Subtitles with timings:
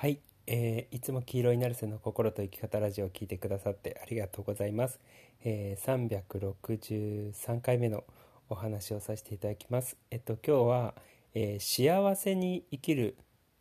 [0.00, 4.98] はい、えー、いつも黄色いナルセの心と生き方ラジオを聞いてくださってありがとうございます。
[5.44, 8.04] えー、363回目の
[8.48, 9.98] お話をさせていただきます。
[10.10, 10.94] えっと今日は、
[11.34, 13.14] えー、幸せに生きる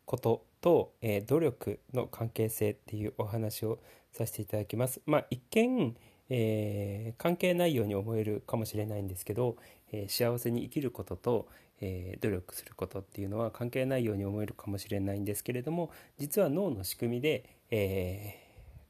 [0.06, 3.80] ことと、えー、努力の関係性っていうお話を
[4.14, 5.02] させていただきます。
[5.06, 5.94] まあ一見、
[6.30, 9.58] えー、関係ないように思えるかもしれないんですけど、
[9.92, 11.48] えー、幸せに生きることと、
[11.82, 18.46] えー、努力することっていうのは関係ないように思えるかもしれないんですけれども実は脳の仕組みで、え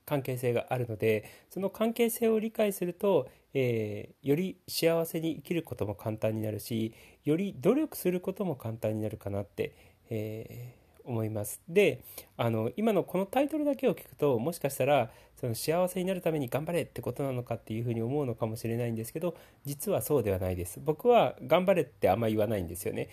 [0.05, 9.75] 関係性があるのでその関係性を理解すると、えより幸せに生きることも簡単になるしより努力することも簡単になるかなって、
[10.09, 10.78] え
[11.09, 11.61] 思います。
[11.67, 12.03] で
[12.37, 15.09] あの今のこのタイトルだけを聞くともしかしたら
[15.39, 19.35] その幸せになるために頑張れってことなのかっていうふうに思うのかもしれないんですけど
[19.65, 20.79] 実はそうではないです。
[20.83, 23.09] 僕は頑張れってあんま言わないんですよね。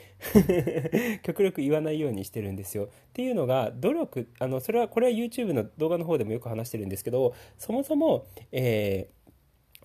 [1.23, 2.85] 極力言わないようにしてるんですよ。
[2.85, 9.16] っていうのが努力あのそれはこれは YouTube の動画の方でもよく話してるんですけどそもそも、えー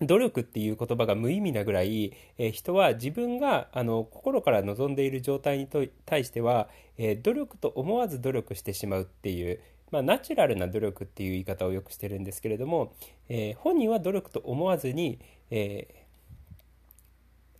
[0.00, 5.68] 努力っていう言葉が無意味なぐらい、えー、人は自分があの心から望んでいる状態に
[6.06, 6.68] 対しては、
[6.98, 12.94] えー、努力と思わず努力してしまうっていう、まあ、ナチュラルな努力っていう言い方をよくしてるんですけれども、
[13.28, 16.06] えー、本人は努力と思わずに、え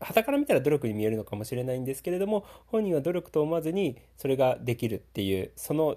[0.01, 5.97] ー、傍から見たら努力に見えるのかもしれないんですけれども本人は努力と思わずにそれができるっていうその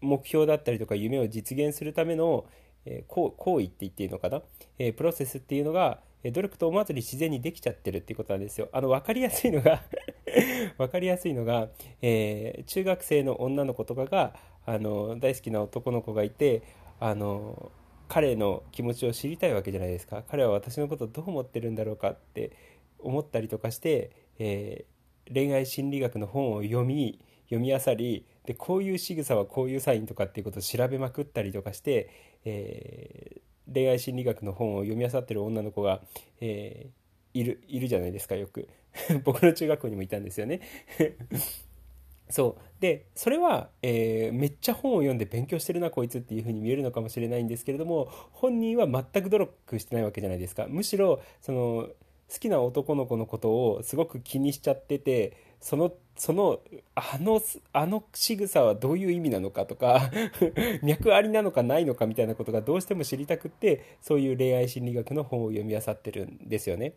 [0.00, 2.44] 目標だったりとか夢を実現するための、
[2.86, 4.42] え行為って言っていいのかな、
[4.78, 8.68] えプロセスっていうのがえ努力と思わずに自然にできちゃってるっていうことなんですよ。
[8.72, 9.84] あの分かりやすいのが
[10.78, 11.68] 分かりやすいのが、
[12.00, 16.62] えー、中学生の女の子とかがあの大好きな男の子がいて
[16.98, 17.70] あの
[18.08, 22.52] 彼の気持ちを知りたいわけじゃないですか彼は私のことどう思ってるんだろうかって
[22.98, 27.18] 思ったりとかして、えー、恋愛心理学の本を読み
[27.50, 36.00] 読み漁りでこういう仕草はこういうサインとかっていうことを調べまくったりとかして、えー、恋愛心理学の本を読み漁ってる女の子が、
[36.40, 38.68] えー、いるいるじゃないですかよく。
[39.24, 40.60] 僕の中学校にもいたんですよね。
[42.30, 42.80] そう。
[42.80, 50.66] でそれは、えー、めっちゃ本を読んで勉強してるなこいつっていう風に見えるのかもしれないんですけれども本人は全く努力してないわけじゃないですか。
[50.68, 51.88] むしろその
[52.32, 56.60] 好きな男の子のことをすごく気にしちゃっててそのその
[56.94, 57.40] あの
[57.72, 60.10] あの仕草はどういう意味なのかとか
[60.82, 66.94] 脈ありなのかないのかみたいなことがどうしても知りたくってそういう恋愛心理学の本を読み漁ってるんですよね。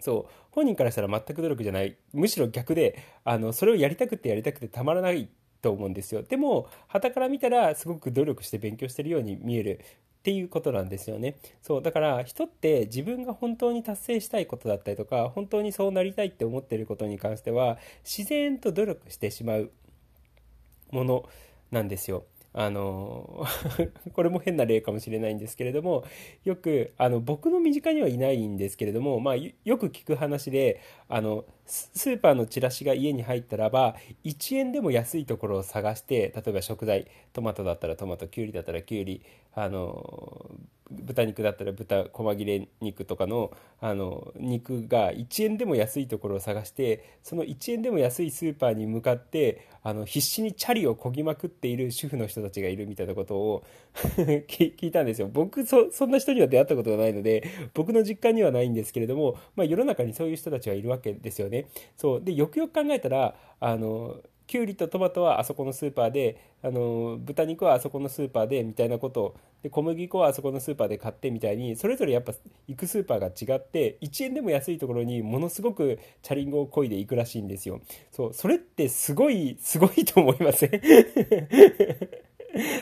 [0.00, 0.32] そう。
[0.52, 1.96] 本人からしたら全く努力じゃない。
[2.12, 5.28] むしろ逆であのそれをやりたくてやりたくてたまらない
[5.60, 6.22] と思うんですよ。
[6.22, 9.80] でも傍から見たらすごく努力して勉強してるように見える
[10.18, 11.36] っていうことなんですよね。
[11.62, 19.70] そうだから人って自分が本当に達成したいことだったりとか本当にそうなりたいって思ってることに関しては自然と努力してしまう
[20.90, 21.28] もの
[21.70, 22.24] なんですよ。
[22.52, 23.46] あの
[24.14, 26.04] これも変な例かもしれないんですけれども
[26.44, 39.22] よくあの僕の身近にはいないんですけれども、まあ、よく聞く話であのスーパーのチラシが家に入ったらば1円でも安いところを探して例えば食材トマトだったらトマトきゅうりだったらきゅうり
[39.54, 40.50] あの
[40.90, 57.44] 豚肉だったら豚細切れ肉とかのあの肉が1円でも安いところを探してその1円でも安いスーパーに向かってあの必死にチャリをこぎまくっている主婦の人たちがいるみたいなことを 聞いたんですよ僕そんな人には出会ったことがないので
[57.74, 61.66] 僕の実感にはないんですけれども、まあ、世の中にそういう人たちはいるわけですよね。
[61.96, 72.32] そうでよくよく考えたらあのきゅうりとトマトはあそこのスーパーであの豚肉はあそこのスーパーでみたいなことで小麦粉はあそこのスーパーで買ってみたいにそれぞれやっぱ
[72.66, 77.80] 行くスーパーが違って1円でも安いところにものすごくチャリンコを漕いで行くらしいんですよ。
[78.10, 80.70] そうそれってすごいすごいと思いません？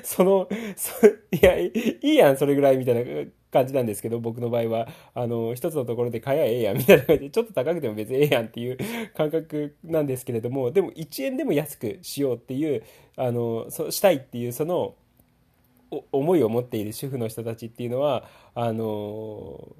[0.02, 1.10] そのそい
[1.42, 1.72] やい
[2.02, 3.30] いやんそれぐらいみたいな。
[3.52, 8.78] 感じなんですけど、僕の場合は、あの、一つのところで買えばええやんみたいな感じで、ちょっと高くても別にええやんっていう
[9.14, 12.82] 感覚なんですけれども、でも1円でも安くしようっていう、
[13.16, 14.94] あの、そしたいっていう、その、
[16.12, 19.76] 思いを持っている主婦の人たちっていうのは、あの、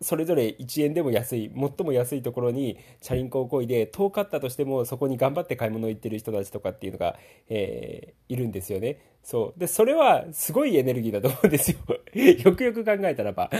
[0.00, 7.16] それぞれ1円でも安い最も安いところにチャリンコをこいで遠かったとしてもそこに頑張って買い物行ってる人たちとかっていうのが、
[7.48, 11.78] えー、いるんですよねそうでそれはすごいエネルギーだと思うんですよ
[12.44, 13.50] よくよく考えたらば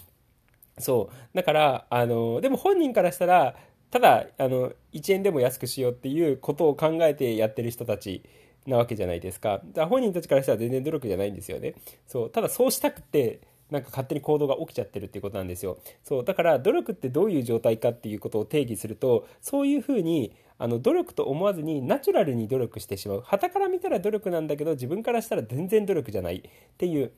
[0.78, 3.56] そうだからあのでも本人からしたら
[3.90, 8.22] ただあの1円でも安くしようっていうことを考えてやってる人たち
[8.66, 9.60] なわけじゃないですか。
[9.64, 11.74] だから本人たちからしたら全然努力じゃないんですよね。
[12.06, 12.30] そう。
[12.30, 13.40] ただそうしたくて、
[13.70, 15.78] なんか勝手に行動が起きちゃってるっていうことなんですよ。
[16.04, 16.24] そう。
[16.24, 27.12] だから努力ってどういう状態かっていうことを定義すると、そういうふうに、あの努力と思わずにナチュラルに努力してしまう旗から見たら努力なんだけど自分からしたら全然努力じゃないっていう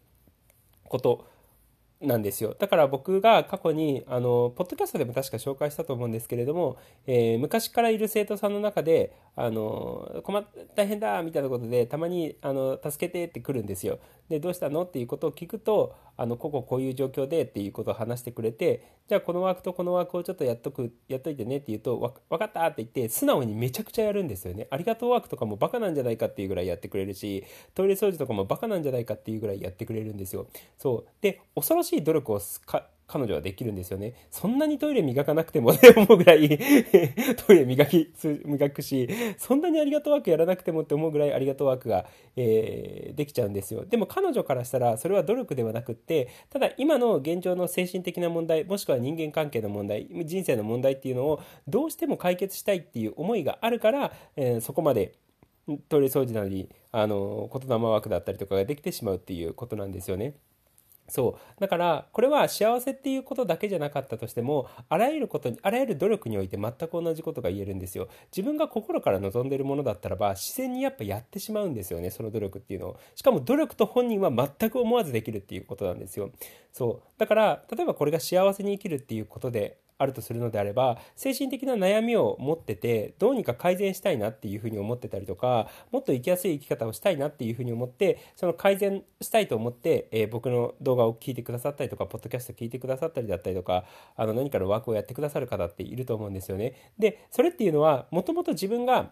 [0.88, 1.24] こと
[2.00, 2.54] なんですよ。
[2.56, 10.44] だから僕が過去にあのポッドキャストでも確か紹介したと思うんですけれども、えー、昔からいる生徒さんの中であの困っ
[10.76, 13.98] 大変だみたいなことでたまにあの助けてって来るんですよ。
[14.28, 14.82] でどうしたの？
[14.82, 21.98] っていうことを聞くとあのこここういう状況でっていうことを話してくれてじゃあこの枠とこの枠をちょっとやっとくやっといてねって言うと
[22.28, 24.68] 分かったって言って素直にめちゃくちゃやるんですよね。
[24.70, 27.44] ありがとうワークとかもバカなんじゃないかっていうぐらいやってくれるし
[27.74, 30.46] トイレ掃除とかもバカなんじゃないかっていうぐらいやってくれるんですよ。
[30.76, 31.10] そう。
[31.22, 32.40] で恐ろしい努力を
[33.08, 34.12] 彼女はできるんですよね。
[34.30, 36.46] そんなにトイレ磨かなくてもって 思うぐらい
[37.46, 38.12] トイレ磨き、
[38.44, 39.08] 磨くし、
[39.38, 42.04] そんなにありがとうワークやらなくてもって思うぐらいありがとうワークが、
[42.36, 43.86] えー、できちゃうんですよ。
[43.86, 55.14] でも彼女からしたらそれは努力ではなくって、ただ今の現状の精神的な問題、もしくは人間関係の問題、人生の問題っていうのをどうしても解決したいっていう思いがあるから、えー、そこまで
[55.88, 60.34] トイレ掃除なり、あの、言霊ワークだったりとかができてしまうっていうことなんですよね。
[61.08, 61.60] そう。
[61.60, 68.08] だからこれは幸せっていうことだけじゃなかったとしてもあらゆることにあらゆる努力において全く同じことが言えるんですよ。
[68.30, 73.00] 自分が心から望んでるものだったらば自然にやっぱやってしまうんですよねその努力っていうのを。
[73.14, 76.30] しかも努力と本人は全く思わずできるっていうことなんですよ。
[76.72, 77.08] そう。
[77.18, 93.84] だから例えばこれが幸せに生きるっていうことであるとするのであれば精神的な悩みを持っててどうにか改善したいなっていうふうに思ってたりとかもっと生きやすい生き方をしたいなっていうふうに思ってその改善したいと思って、えー、僕の動画を聞いてくださったりとかポッドキャスト聞いてくださったりだったりとか
[94.16, 96.74] あの何かのワークをやってくださる方っていると思うんですよね。
[96.98, 99.10] でそれっていうのはもともと自分が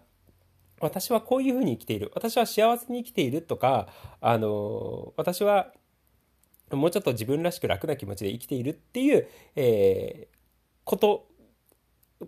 [0.81, 3.89] 私はこういうふうに生きている私は幸せに生きているとか
[4.21, 5.73] あの私は
[6.71, 10.27] もうちょっと自分らしく楽な気持ちで生きているっていう、え
[10.87, 11.27] こと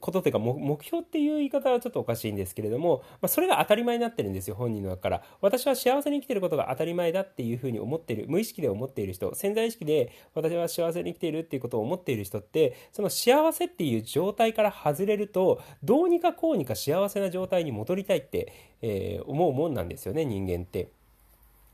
[0.00, 5.22] ことというか目標っていう言い方はちょっとおかしいんですけれども、まあ、それが当たり前になってるんですよ本人の中から。
[5.40, 18.52] 私は幸せに生きてることが当たり前だっていうふうに思ってる無意識で思っている人潜在意識で私は幸せに生きているっていうことを思っている人ってその幸せっていう状態から外れるとどうにかこうにか幸せな状態に戻りたいって、
[18.82, 20.90] えー、思うもんなんですよね人間って。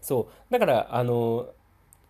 [0.00, 0.52] そう。
[0.52, 1.48] だからあの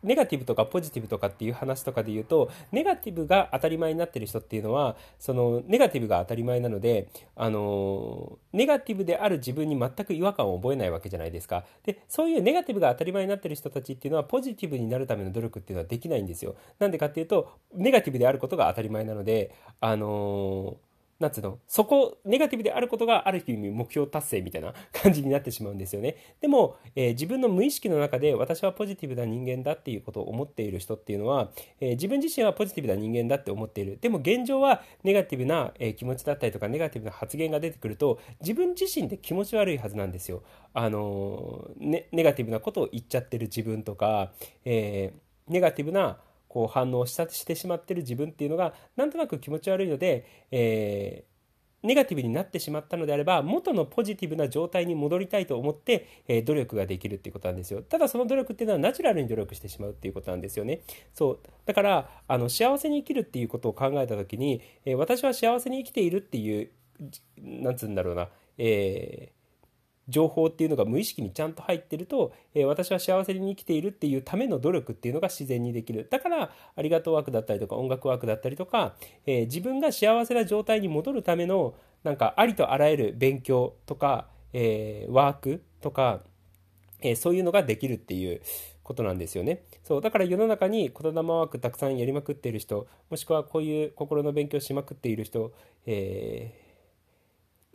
[0.04, 11.64] ネガティブとかポジティブとかっていう話とかで言うとネガティブが当たり前になってる人っていうのはそのネガティブが当たり前なのであのネガティブである自分に全く違和感を覚えないわけじゃないですか。
[11.84, 16.54] でそういうネガティブが当たり前になってる人たちっていうのはポジティブになるための努力っていうのはできないんですよ。
[16.78, 20.76] なんでかっていうとネガティブであることが当たり前なのであの
[21.20, 26.16] なんつうの、そこ、ネガティブであることがある意味目標達成みたいな感じになってしまうんですよね。
[26.40, 31.50] でも、えー、自分の無意識の中で私はポジティブな人間だっていうことを思っている人っていうのは、
[31.80, 33.98] えー、自分自身はポジティブな人間だって思っている。
[34.00, 40.42] でも現状はネガティブな、えー、気持ちだったりとかネガティブな発言が出てくると自分自身で気持ち悪いはずなんですよ。
[40.72, 44.32] あのね、ネガティブなことを言っちゃってる自分とか、
[44.64, 45.12] え
[45.48, 46.18] ネガティブな
[46.54, 57.82] こう反応したしてしまってる自分っていうのがなんとなく気持ち悪いので、えー、ネガティブになってしまったのであれば元のポジティブな状態に戻りたいと思って、えー、努力ができるっていうことなんですよ。
[57.82, 60.82] ただその努力っていうのはナチュラルに努力してしまうっていうことなんですよね。
[61.12, 61.40] そう。
[61.66, 66.70] だからあの幸せに生きるっていうことを考えた時に、えー、私は幸せに生きているっていう
[67.36, 68.28] なんつうんだろうな。
[68.58, 69.43] えー
[70.08, 78.96] 情報っていうのが無意識にちゃんと入ってると、えー、私は幸せに生きているっていうための努力っていうのが自然にできるだからありがとうワークだったりとか音楽ワークだったりとか、
[79.26, 86.20] えー、自分が幸せな状態に戻るためのなんかありとあらゆる勉強とか、えー、ワークとか、
[87.00, 88.40] えそういうのができるっていう
[88.82, 89.64] ことなんですよね。
[89.82, 95.52] そうだから世の中に言霊ワークたくさんやりまくっている人もしくはこういう心の勉強しまくっている人、
[95.86, 96.63] えー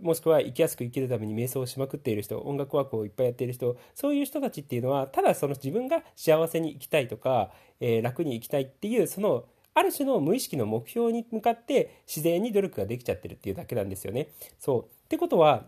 [0.01, 14.29] もしくは生きやすく生きるために瞑想をしまくっている人音楽ワークをいっぱいやっている人そういう人たちっていうのはただその自分が幸せに生きたいとか、えー、楽に生きたいっていうそのある種の無意識の目標に向かって自然に努力ができちゃってるっていうだけなんですよね。
[14.60, 15.65] そうってことは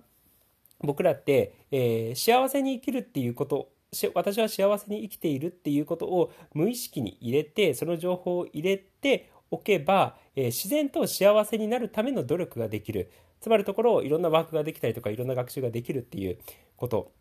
[0.79, 3.69] 僕らって、えー、幸せに生きるっていうこと
[4.13, 16.37] 私は幸せに生きているっていうことを無意識に入れてその情報を入れておけば、えー、自然と幸せになるための努力ができるつまるところいろんなワークができたりとかいろんな学習ができるっていう
[16.77, 17.11] こと。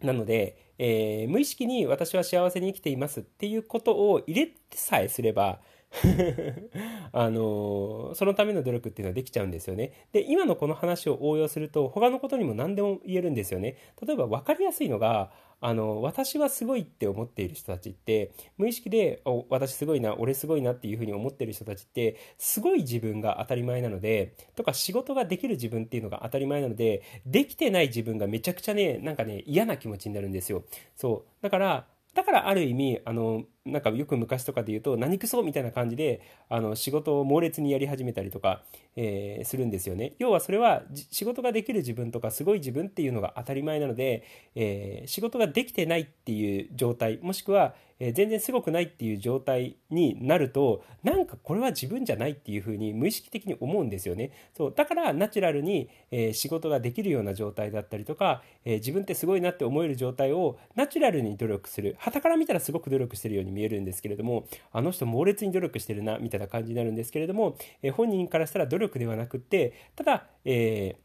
[0.00, 5.60] なので、えー、無意識に私は幸せに生きていますっていうことを入れてさえすれば
[7.12, 9.92] あのそのための努力っていうのはできちゃうんですよね。
[10.12, 13.76] で、今のこの話を応用すると、他のことにも何でも言えるんですよね。
[14.04, 30.62] 例えば分かりやすいのが、あの私はすごいって思っている人たちって無意識で私すごいな俺すごいなっていうふうに思っている人たちってすごい自分が当たり前なのでとか仕事ができる自分っていうのが当たり前なのでできてない自分がめちゃくちゃねなんかね嫌な気持ちになるんですよ
[30.94, 38.62] そうだからだからある意味あのなんかよく昔とかで言うと何くそみたいな感じであの仕事を猛烈にやり始めたりとか、
[38.94, 40.14] えー、するんですよね。
[40.18, 44.22] 要はそれは仕事ができる自分とかすごい自分っていうのが当たり前なので、
[44.54, 54.32] えー、仕事ができてないっていう状態もしくはえー、全然すごくないっていう状態になるとなんかこれは自分じゃないっていうふうに無意識的に思うんですよね。
[54.56, 61.96] そうだからナチュラルに、えー、仕事ができるような状態だったりとか、えー、自分ってすごいなって思える状態をナチュラルに努力する。
[61.98, 70.96] 傍から見たらすごく努力してるように見えるんですけれどもあの人猛烈に努力してるなみたいな感じになるんですけれども、え本人からしたら努力ではなくってただ、え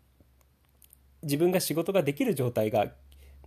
[1.24, 2.92] 自分が仕事ができる状態が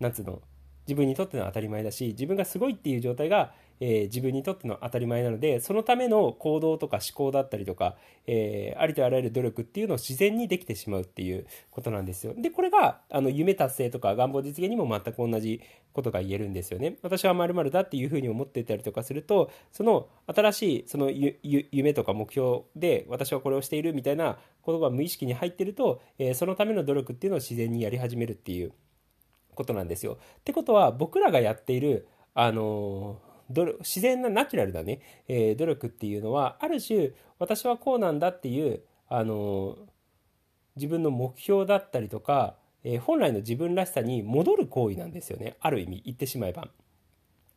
[0.01, 0.43] なんつうの
[0.87, 12.35] 自分にとっての当たり前だし自分がすごいっていう状態が、えー、自分にとっての当たり前なのでそのための行動とか思考だったりとか、えー、ありとあらゆる努力っていうのを自然にできてしまうっていうことなんですよ。
[12.37, 15.61] でこれがあの夢達成とか願望実現にも全く同じ
[15.93, 16.99] ことが言えるんですよね。
[17.03, 28.73] 私は〇〇だっていうふうに思ってたりとかするとその新しいその夢とか目標で私はこれをしているみたいなことが無意識に入ってると、えー、そのための努力っていうのを自然にやり始めるっていう。
[29.55, 30.19] ことなんですよ。
[30.41, 39.77] ってことは僕らがやっている、あの自然なナチュラルなね、えー、努力っていうのはある種私はこうなんだっていう、あの
[40.77, 46.69] 自分の目標だったりとか、え、本来の自分らしさに戻る行為なんですよねある意味言ってしまえば。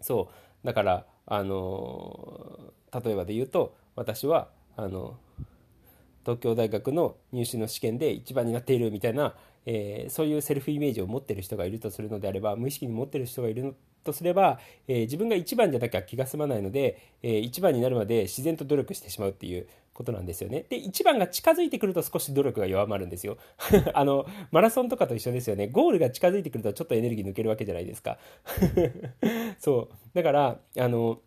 [0.02, 0.30] そ
[0.64, 2.72] うだからあの
[3.04, 5.18] 例えばで言うと私はあの
[6.24, 9.34] 東京大学の入試の試験で一番になっているみたいな、
[9.70, 20.66] えー、そういうセルフイメージを持ってる人がいるとするのであれば無意識に持ってる人がいるとすれば、えー、自分が1番じゃなきゃ気が済まないので、えー、1番になるまで自然と努力してしまうっていうことなんですよね。
[20.70, 23.38] で、1番が近づいてくると少し努力が弱まるんですよ。
[23.94, 25.68] あの、マラソンとかと一緒ですよね。
[25.68, 28.20] ゴールが近づいてくるとちょっとエネルギー抜けるわけじゃないですか。
[29.60, 29.96] そう。
[30.14, 31.20] だから、あの、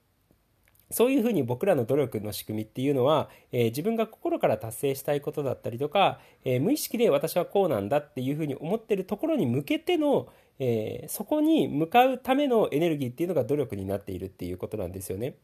[0.91, 10.29] そういうふうに僕らの努力の仕組みっていうのは、えー、自分が心から達成したいことだったりとか、えー、無意識で私はこうなんだっていうふうに思ってるところに向けての、
[10.59, 15.37] えー、そこに向かうためのエネルギーっていうのが努力になっているっていうことなんですよね。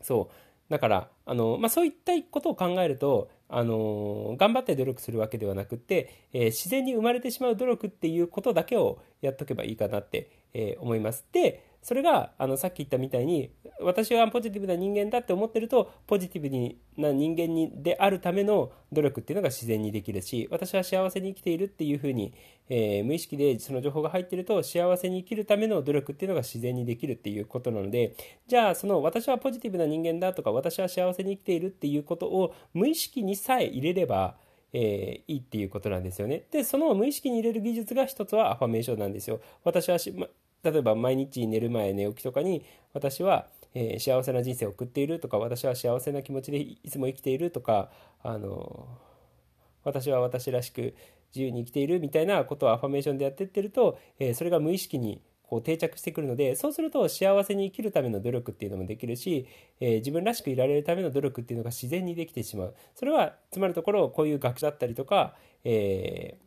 [0.00, 11.24] そうだからあの、まあ、そういったことを考えるとあの頑張って努力するわけではなくて、え自然に生まれてしまう努力っていうことだけをやっとけばいいかなって、え思います。
[11.30, 22.34] でそれがあのさっき言ったみたいに私はポジティブな人間だって思ってるとポジティブな人間にであるための努力っていうのが自然にできるし私は幸せに生きているっていうふうに、
[22.68, 28.16] えー、無意識でその情報が入ってると幸せに生きるための努力っていうのが自然にできるっていうことなので
[28.48, 34.34] じゃあその私はポジティブな人間だとか私は幸せに生きているっていうことを無意識にさえ入れれば
[34.72, 36.44] えー、いいっていうことなんですよね。
[36.50, 39.40] で、その無意識に入れる技術が一つはアファメーションなんですよ。
[39.64, 39.96] 私は
[40.70, 47.90] 例えば毎日寝る前寝起きとかに私は、えー、幸せな人生を送っているとか私は幸せな気持ちでいつも生きているとか
[48.22, 48.88] あの
[49.84, 50.94] 私は私らしく
[51.34, 59.46] 自由に生きているみたいなことをアファメーションでやってってると、えー、それが無意識にこう定着してくるのでそうすると幸せに生きるための努力っていうのもできるし、
[59.80, 62.74] えー、自分らしくいられるための努力っていうのが自然にできてしまう。
[62.94, 66.38] それはつまるところこういう学者だったりとか、え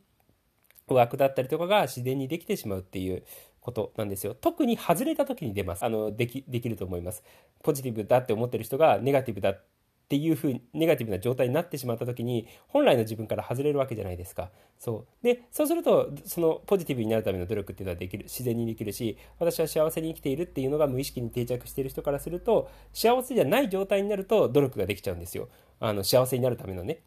[0.87, 3.23] ー、ワークだったりとかが自然にできてしまうっていう
[3.61, 4.35] ことなんですよ。
[4.35, 5.83] 特に外れた時に出ます。
[5.83, 7.23] あの、でき、できると思います。
[7.63, 9.63] ポジティブだって思ってる人がネガティブだっ
[10.09, 14.49] ていうふうに、ネガティブな状態になってしまった時に、本来の自分から外れるわけじゃないですか。
[14.79, 15.23] そう。
[15.23, 25.47] で、そうすると、そのポジティブになるための努力っていうのはできる、自然にできるし、私は幸せに生きているっていうのが無意識に定着している人からすると、幸せじゃない状態になると努力ができちゃうんですよ。
[25.79, 27.03] あの、幸せになるためのね。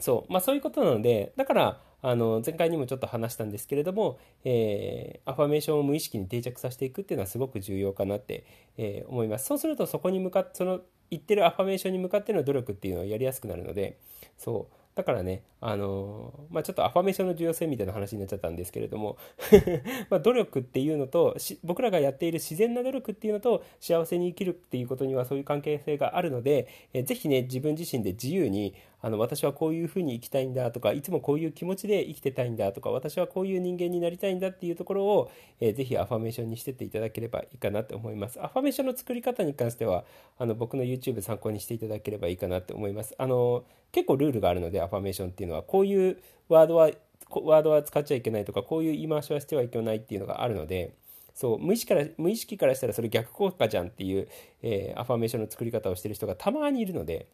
[0.00, 0.32] そう。
[0.32, 8.44] まあそういうことなので、だから、あの前回にもちょっと話したんですけれども、えー、アファメーションを無意識に定着させていくっていうのはすごく重要かなって、
[8.76, 9.46] えー、思います。
[9.46, 10.80] そうするとそこに向かってその
[11.10, 13.98] 言ってるアファメーションに向かっての努力っていうのはやりやすくなるので
[14.38, 14.74] そう。
[14.96, 19.16] だからね、あのまあ、ちょっとアファメーションの重要性みたいな話になっちゃったんですけれども
[20.10, 35.30] ま努力っていうのと僕らがやっている自然な努力っていうのと幸せに生きるっていうことにはそういう関係性があるので、えー、ぜひね自分自身で自由にあの私はこういうふうに生きたいんだとかいつもこういう気持ちで生きてたいんだとか私はこういう人間になりたいんだっていうところを、
[35.60, 38.42] えー、ぜひアファメーションにしてっていただければいいかなって思います。
[38.42, 40.04] アファメーションの作り方に関しては
[40.38, 43.14] あの僕の YouTube 参考にしていただければいいかなって思います。
[43.18, 46.90] あの結構ルールがあるのでアファメーションっていうのはこういうワードは
[47.30, 50.94] ワードは使っちゃいけないとかこういう言い回しはしてはいけないっていうのがあるので
[51.34, 54.28] そう無意識から無意識からしたらそれ逆効果じゃんっていう、
[54.62, 57.28] えー、アファメーションの作り方をしてる人がたまにいるので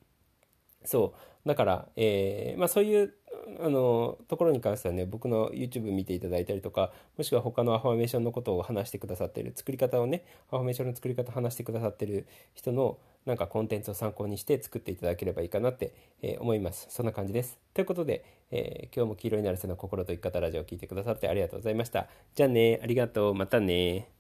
[0.86, 1.14] そ
[1.44, 1.48] う。
[1.48, 3.14] だから、えーまあ、そういう
[3.60, 16.86] あのところに関してはね僕の YouTube 見ていただいたりとかもしくは他のアファメーションのことを話してくださってる作り方をねアファメーションの作り方を話してくださってる人のなんかコンテンツを参考にして作っていただければいいかなって、えー、思います。
[16.90, 17.58] そんな感じです。
[17.74, 22.06] ということで、えー、今日も黄色になる背の心と生き方ラジオを聴いてくださってありがとうございました。
[22.34, 23.34] じゃあねありがとう。
[23.34, 24.16] またね